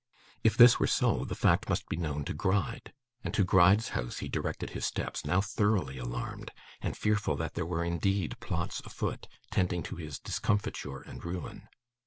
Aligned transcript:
If 0.43 0.57
this 0.57 0.79
were 0.79 0.87
so, 0.87 1.25
the 1.25 1.35
fact 1.35 1.69
must 1.69 1.87
be 1.87 1.95
known 1.95 2.25
to 2.25 2.33
Gride; 2.33 2.91
and 3.23 3.35
to 3.35 3.43
Gride's 3.45 3.89
house 3.89 4.17
he 4.17 4.27
directed 4.29 4.71
his 4.71 4.83
steps; 4.83 5.25
now 5.25 5.41
thoroughly 5.41 5.99
alarmed, 5.99 6.49
and 6.81 6.97
fearful 6.97 7.35
that 7.35 7.53
there 7.53 7.67
were 7.67 7.83
indeed 7.85 8.39
plots 8.39 8.79
afoot, 8.83 9.27
tending 9.51 9.83
to 9.83 9.97
his 9.97 10.17
discomfiture 10.17 11.01
and 11.01 11.23
ruin. 11.23 11.67